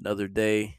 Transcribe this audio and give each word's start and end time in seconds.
another 0.00 0.28
day 0.28 0.78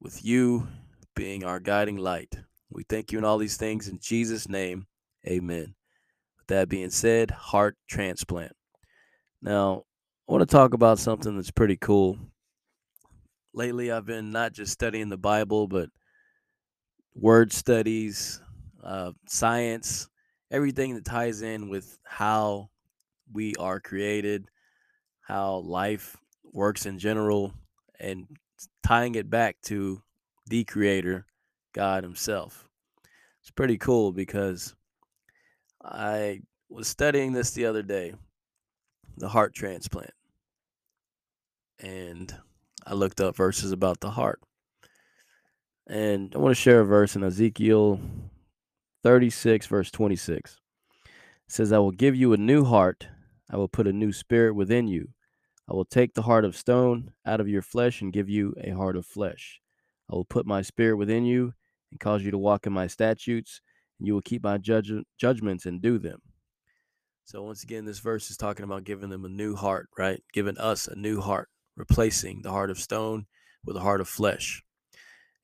with 0.00 0.24
you 0.24 0.66
being 1.14 1.44
our 1.44 1.60
guiding 1.60 1.98
light. 1.98 2.34
We 2.70 2.84
thank 2.88 3.12
you 3.12 3.18
in 3.18 3.24
all 3.24 3.36
these 3.36 3.58
things 3.58 3.88
in 3.88 3.98
Jesus' 4.00 4.48
name. 4.48 4.86
Amen. 5.26 5.74
With 6.38 6.46
that 6.46 6.68
being 6.68 6.90
said, 6.90 7.30
heart 7.30 7.76
transplant. 7.88 8.52
Now, 9.42 9.84
I 10.28 10.32
want 10.32 10.48
to 10.48 10.56
talk 10.56 10.72
about 10.72 10.98
something 10.98 11.36
that's 11.36 11.50
pretty 11.50 11.76
cool. 11.76 12.16
Lately, 13.52 13.90
I've 13.90 14.06
been 14.06 14.30
not 14.30 14.52
just 14.52 14.72
studying 14.72 15.08
the 15.08 15.18
Bible, 15.18 15.66
but 15.66 15.90
word 17.14 17.52
studies, 17.52 18.40
uh, 18.82 19.12
science, 19.26 20.08
everything 20.50 20.94
that 20.94 21.04
ties 21.04 21.42
in 21.42 21.68
with 21.68 21.98
how 22.04 22.70
we 23.32 23.54
are 23.56 23.80
created, 23.80 24.48
how 25.20 25.56
life 25.56 26.16
works 26.52 26.86
in 26.86 26.98
general, 26.98 27.52
and 28.00 28.26
tying 28.82 29.14
it 29.14 29.30
back 29.30 29.60
to 29.62 30.02
the 30.46 30.64
creator, 30.64 31.26
God 31.74 32.02
Himself. 32.02 32.68
It's 33.40 33.50
pretty 33.50 33.78
cool 33.78 34.12
because 34.12 34.74
I 35.82 36.40
was 36.68 36.88
studying 36.88 37.32
this 37.32 37.52
the 37.52 37.66
other 37.66 37.82
day, 37.82 38.14
the 39.16 39.28
heart 39.28 39.54
transplant. 39.54 40.12
And 41.78 42.34
I 42.86 42.94
looked 42.94 43.20
up 43.20 43.36
verses 43.36 43.72
about 43.72 44.00
the 44.00 44.10
heart. 44.10 44.40
And 45.86 46.34
I 46.34 46.38
want 46.38 46.54
to 46.54 46.60
share 46.60 46.80
a 46.80 46.84
verse 46.84 47.16
in 47.16 47.24
Ezekiel 47.24 48.00
36, 49.02 49.66
verse 49.66 49.90
26. 49.90 50.58
It 51.04 51.10
says, 51.48 51.72
I 51.72 51.78
will 51.78 51.90
give 51.90 52.14
you 52.14 52.32
a 52.32 52.36
new 52.36 52.64
heart 52.64 53.08
I 53.50 53.56
will 53.56 53.68
put 53.68 53.88
a 53.88 53.92
new 53.92 54.12
spirit 54.12 54.54
within 54.54 54.86
you. 54.86 55.08
I 55.70 55.74
will 55.74 55.84
take 55.84 56.14
the 56.14 56.22
heart 56.22 56.44
of 56.44 56.56
stone 56.56 57.12
out 57.24 57.40
of 57.40 57.48
your 57.48 57.62
flesh 57.62 58.02
and 58.02 58.12
give 58.12 58.28
you 58.28 58.54
a 58.60 58.70
heart 58.70 58.96
of 58.96 59.06
flesh. 59.06 59.60
I 60.10 60.16
will 60.16 60.24
put 60.24 60.44
my 60.44 60.62
spirit 60.62 60.96
within 60.96 61.24
you 61.24 61.54
and 61.92 62.00
cause 62.00 62.24
you 62.24 62.32
to 62.32 62.38
walk 62.38 62.66
in 62.66 62.72
my 62.72 62.88
statutes, 62.88 63.60
and 63.98 64.08
you 64.08 64.14
will 64.14 64.22
keep 64.22 64.42
my 64.42 64.58
judge- 64.58 65.04
judgments 65.16 65.66
and 65.66 65.80
do 65.80 65.98
them. 65.98 66.22
So, 67.24 67.44
once 67.44 67.62
again, 67.62 67.84
this 67.84 68.00
verse 68.00 68.32
is 68.32 68.36
talking 68.36 68.64
about 68.64 68.82
giving 68.82 69.10
them 69.10 69.24
a 69.24 69.28
new 69.28 69.54
heart, 69.54 69.88
right? 69.96 70.20
Giving 70.32 70.58
us 70.58 70.88
a 70.88 70.96
new 70.96 71.20
heart, 71.20 71.48
replacing 71.76 72.42
the 72.42 72.50
heart 72.50 72.70
of 72.70 72.80
stone 72.80 73.26
with 73.64 73.76
a 73.76 73.80
heart 73.80 74.00
of 74.00 74.08
flesh. 74.08 74.64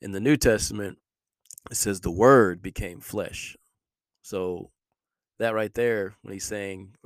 In 0.00 0.10
the 0.10 0.20
New 0.20 0.36
Testament, 0.36 0.98
it 1.70 1.76
says 1.76 2.00
the 2.00 2.10
word 2.10 2.60
became 2.60 3.00
flesh. 3.00 3.56
So, 4.22 4.72
that 5.38 5.54
right 5.54 5.72
there, 5.74 6.16
when 6.22 6.32
he's 6.32 6.44
saying 6.44 6.96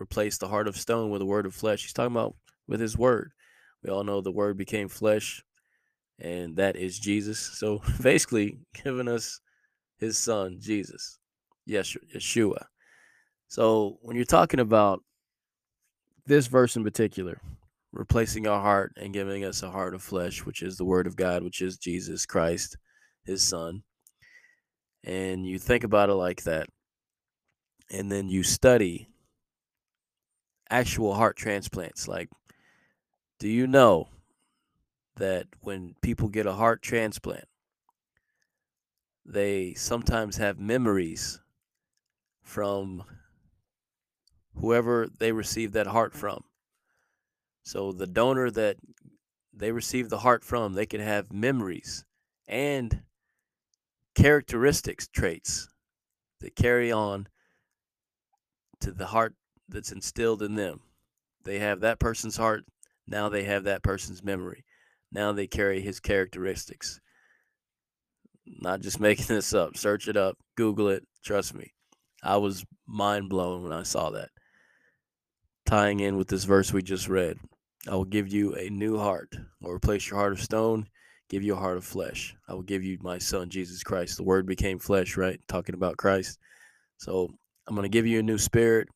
replace 0.00 0.38
the 0.38 0.48
heart 0.48 0.68
of 0.68 0.76
stone 0.76 1.10
with 1.10 1.22
a 1.22 1.26
word 1.26 1.46
of 1.46 1.54
flesh. 1.54 1.82
He's 1.82 1.92
talking 1.92 2.14
about 2.14 2.36
with 2.66 2.80
his 2.80 2.96
word. 2.96 3.32
We 3.82 3.90
all 3.90 4.04
know 4.04 4.20
the 4.20 4.32
word 4.32 4.56
became 4.56 4.88
flesh, 4.88 5.42
and 6.18 6.56
that 6.56 6.76
is 6.76 6.98
Jesus. 6.98 7.38
So 7.38 7.82
basically, 8.02 8.58
giving 8.84 9.08
us 9.08 9.40
his 9.98 10.18
son, 10.18 10.58
Jesus, 10.60 11.18
Yeshua. 11.68 12.64
So 13.48 13.98
when 14.02 14.16
you're 14.16 14.24
talking 14.24 14.60
about 14.60 15.02
this 16.26 16.46
verse 16.46 16.76
in 16.76 16.84
particular, 16.84 17.40
replacing 17.92 18.46
our 18.46 18.60
heart 18.60 18.92
and 18.96 19.14
giving 19.14 19.44
us 19.44 19.62
a 19.62 19.70
heart 19.70 19.94
of 19.94 20.02
flesh, 20.02 20.44
which 20.44 20.62
is 20.62 20.76
the 20.76 20.84
word 20.84 21.06
of 21.06 21.16
God, 21.16 21.42
which 21.42 21.62
is 21.62 21.78
Jesus 21.78 22.26
Christ, 22.26 22.76
his 23.24 23.42
son, 23.42 23.82
and 25.04 25.46
you 25.46 25.58
think 25.58 25.84
about 25.84 26.10
it 26.10 26.14
like 26.14 26.42
that, 26.42 26.68
and 27.90 28.12
then 28.12 28.28
you 28.28 28.42
study 28.42 29.08
actual 30.70 31.14
heart 31.14 31.36
transplants. 31.36 32.08
Like, 32.08 32.28
do 33.38 33.48
you 33.48 33.66
know 33.66 34.08
that 35.16 35.46
when 35.62 35.94
people 36.00 36.28
get 36.28 36.46
a 36.46 36.52
heart 36.52 36.82
transplant, 36.82 37.44
they 39.24 39.74
sometimes 39.74 40.36
have 40.36 40.58
memories 40.58 41.40
from 42.42 43.04
whoever 44.56 45.06
they 45.18 45.32
received 45.32 45.74
that 45.74 45.86
heart 45.86 46.14
from. 46.14 46.44
So 47.62 47.92
the 47.92 48.06
donor 48.06 48.50
that 48.50 48.76
they 49.52 49.72
received 49.72 50.10
the 50.10 50.18
heart 50.18 50.42
from, 50.42 50.72
they 50.72 50.86
can 50.86 51.00
have 51.00 51.32
memories 51.32 52.04
and 52.46 53.02
characteristics, 54.14 55.06
traits 55.06 55.68
that 56.40 56.56
carry 56.56 56.90
on 56.90 57.28
to 58.80 58.92
the 58.92 59.06
heart 59.06 59.34
that's 59.68 59.92
instilled 59.92 60.42
in 60.42 60.54
them. 60.54 60.80
They 61.44 61.58
have 61.58 61.80
that 61.80 61.98
person's 61.98 62.36
heart. 62.36 62.64
Now 63.06 63.28
they 63.28 63.44
have 63.44 63.64
that 63.64 63.82
person's 63.82 64.22
memory. 64.22 64.64
Now 65.10 65.32
they 65.32 65.46
carry 65.46 65.80
his 65.80 66.00
characteristics. 66.00 67.00
Not 68.46 68.80
just 68.80 69.00
making 69.08 69.26
this 69.26 69.54
up. 69.54 69.76
Search 69.76 70.08
it 70.08 70.16
up, 70.16 70.36
Google 70.56 70.88
it. 70.88 71.06
Trust 71.24 71.54
me. 71.54 71.72
I 72.22 72.36
was 72.36 72.64
mind 72.86 73.28
blown 73.28 73.62
when 73.62 73.72
I 73.72 73.82
saw 73.82 74.10
that. 74.10 74.30
Tying 75.66 76.00
in 76.00 76.16
with 76.16 76.28
this 76.28 76.44
verse 76.44 76.72
we 76.72 76.82
just 76.82 77.08
read 77.08 77.38
I 77.86 77.94
will 77.94 78.04
give 78.04 78.28
you 78.28 78.54
a 78.54 78.68
new 78.68 78.98
heart, 78.98 79.34
or 79.62 79.74
replace 79.74 80.10
your 80.10 80.18
heart 80.18 80.32
of 80.32 80.42
stone, 80.42 80.88
give 81.30 81.42
you 81.42 81.54
a 81.54 81.58
heart 81.58 81.76
of 81.76 81.84
flesh. 81.84 82.34
I 82.48 82.54
will 82.54 82.62
give 82.62 82.82
you 82.82 82.98
my 83.00 83.18
son, 83.18 83.50
Jesus 83.50 83.82
Christ. 83.82 84.16
The 84.16 84.24
word 84.24 84.46
became 84.46 84.78
flesh, 84.78 85.16
right? 85.16 85.40
Talking 85.48 85.74
about 85.74 85.96
Christ. 85.96 86.38
So 86.98 87.30
I'm 87.66 87.74
going 87.74 87.84
to 87.84 87.88
give 87.88 88.06
you 88.06 88.18
a 88.18 88.22
new 88.22 88.38
spirit. 88.38 88.88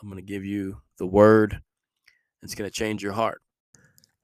I'm 0.00 0.08
going 0.08 0.22
to 0.22 0.26
give 0.26 0.44
you 0.44 0.80
the 0.98 1.06
word. 1.06 1.60
It's 2.42 2.54
going 2.54 2.68
to 2.68 2.74
change 2.74 3.02
your 3.02 3.12
heart. 3.12 3.40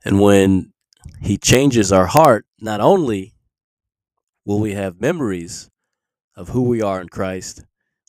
And 0.05 0.21
when 0.21 0.73
he 1.21 1.37
changes 1.37 1.93
our 1.93 2.07
heart, 2.07 2.47
not 2.61 2.81
only 2.81 3.35
will 4.45 4.61
we 4.61 4.75
have 4.75 5.01
memories 5.01 5.71
of 6.37 6.51
who 6.51 6.63
we 6.63 6.83
are 6.83 7.01
in 7.01 7.09
Christ, 7.09 7.65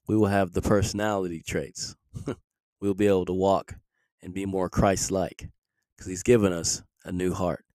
we 0.07 0.15
will 0.15 0.27
have 0.27 0.53
the 0.53 0.61
personality 0.61 1.41
traits. 1.45 1.95
we'll 2.81 2.93
be 2.93 3.07
able 3.07 3.25
to 3.25 3.33
walk 3.33 3.75
and 4.21 4.33
be 4.33 4.45
more 4.45 4.69
Christ 4.69 5.11
like 5.11 5.49
because 5.95 6.07
he's 6.07 6.23
given 6.23 6.51
us 6.51 6.83
a 7.05 7.11
new 7.11 7.33
heart. 7.33 7.65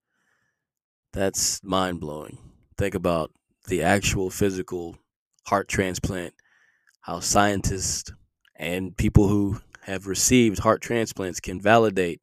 That's 1.12 1.62
mind 1.64 2.00
blowing. 2.00 2.38
Think 2.76 2.94
about 2.94 3.32
the 3.66 3.82
actual 3.82 4.30
physical 4.30 4.96
heart 5.46 5.68
transplant, 5.68 6.34
how 7.00 7.20
scientists 7.20 8.12
and 8.56 8.96
people 8.96 9.28
who 9.28 9.60
have 9.88 10.06
received 10.06 10.58
heart 10.58 10.82
transplants 10.82 11.40
can 11.40 11.60
validate 11.60 12.20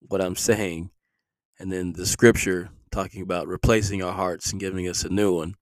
what 0.00 0.20
I'm 0.20 0.36
saying. 0.36 0.90
And 1.58 1.72
then 1.72 1.94
the 1.94 2.06
scripture 2.06 2.70
talking 2.92 3.22
about 3.22 3.48
replacing 3.48 4.02
our 4.02 4.12
hearts 4.12 4.52
and 4.52 4.60
giving 4.60 4.86
us 4.88 5.02
a 5.02 5.08
new 5.08 5.34
one, 5.34 5.54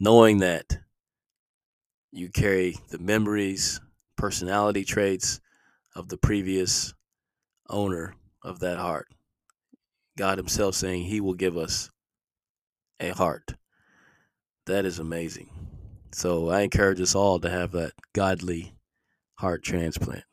knowing 0.00 0.38
that 0.38 0.78
you 2.10 2.30
carry 2.30 2.76
the 2.90 2.98
memories, 2.98 3.80
personality 4.16 4.84
traits 4.84 5.40
of 5.94 6.08
the 6.08 6.16
previous 6.16 6.94
owner 7.68 8.14
of 8.42 8.60
that 8.60 8.78
heart. 8.78 9.08
God 10.16 10.38
Himself 10.38 10.74
saying 10.74 11.04
He 11.04 11.20
will 11.20 11.34
give 11.34 11.56
us 11.56 11.90
a 12.98 13.10
heart. 13.10 13.54
That 14.66 14.84
is 14.84 14.98
amazing. 14.98 15.50
So 16.12 16.48
I 16.48 16.62
encourage 16.62 17.00
us 17.00 17.14
all 17.14 17.38
to 17.40 17.50
have 17.50 17.72
that 17.72 17.92
godly 18.14 18.74
heart 19.34 19.62
transplant 19.62 20.24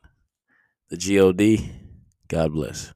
the 0.88 0.96
GOD. 0.96 1.70
God 2.28 2.52
bless. 2.52 2.92